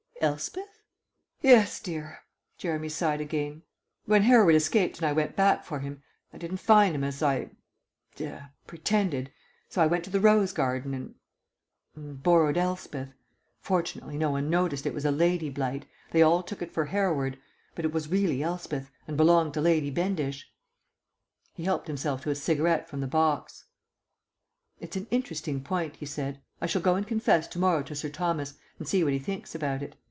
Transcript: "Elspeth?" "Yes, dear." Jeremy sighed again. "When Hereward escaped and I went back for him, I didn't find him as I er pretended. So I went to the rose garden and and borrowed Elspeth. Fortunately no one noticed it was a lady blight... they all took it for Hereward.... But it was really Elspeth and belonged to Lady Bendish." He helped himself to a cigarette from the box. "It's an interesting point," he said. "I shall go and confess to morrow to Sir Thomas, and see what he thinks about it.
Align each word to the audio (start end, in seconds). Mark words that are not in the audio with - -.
"Elspeth?" 0.23 0.83
"Yes, 1.41 1.79
dear." 1.79 2.19
Jeremy 2.55 2.89
sighed 2.89 3.21
again. 3.21 3.63
"When 4.05 4.21
Hereward 4.21 4.53
escaped 4.53 4.97
and 4.99 5.07
I 5.07 5.13
went 5.13 5.35
back 5.35 5.65
for 5.65 5.79
him, 5.79 6.03
I 6.31 6.37
didn't 6.37 6.57
find 6.57 6.93
him 6.93 7.03
as 7.03 7.23
I 7.23 7.49
er 8.19 8.51
pretended. 8.67 9.31
So 9.67 9.81
I 9.81 9.87
went 9.87 10.03
to 10.03 10.11
the 10.11 10.19
rose 10.19 10.53
garden 10.53 10.93
and 10.93 11.15
and 11.95 12.21
borrowed 12.21 12.55
Elspeth. 12.55 13.15
Fortunately 13.61 14.15
no 14.15 14.29
one 14.29 14.47
noticed 14.47 14.85
it 14.85 14.93
was 14.93 15.05
a 15.05 15.11
lady 15.11 15.49
blight... 15.49 15.87
they 16.11 16.21
all 16.21 16.43
took 16.43 16.61
it 16.61 16.71
for 16.71 16.85
Hereward.... 16.85 17.39
But 17.73 17.83
it 17.85 17.91
was 17.91 18.07
really 18.11 18.43
Elspeth 18.43 18.91
and 19.07 19.17
belonged 19.17 19.55
to 19.55 19.61
Lady 19.61 19.89
Bendish." 19.89 20.51
He 21.55 21.63
helped 21.63 21.87
himself 21.87 22.21
to 22.21 22.29
a 22.29 22.35
cigarette 22.35 22.87
from 22.87 22.99
the 23.01 23.07
box. 23.07 23.65
"It's 24.79 24.95
an 24.95 25.07
interesting 25.09 25.63
point," 25.63 25.95
he 25.95 26.05
said. 26.05 26.39
"I 26.61 26.67
shall 26.67 26.79
go 26.83 26.93
and 26.93 27.07
confess 27.07 27.47
to 27.47 27.57
morrow 27.57 27.81
to 27.81 27.95
Sir 27.95 28.09
Thomas, 28.09 28.53
and 28.77 28.87
see 28.87 29.03
what 29.03 29.13
he 29.13 29.17
thinks 29.19 29.55
about 29.55 29.81
it. 29.81 29.95